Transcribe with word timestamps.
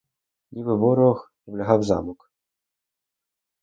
Ніби 0.51 0.75
ворог 0.75 1.31
облягав 1.45 1.83
замок. 1.83 2.31